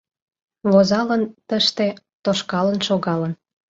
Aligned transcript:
Возалын— 0.71 1.23
тыште: 1.47 1.87
тошкалын, 2.23 2.77
шогалын. 2.87 3.33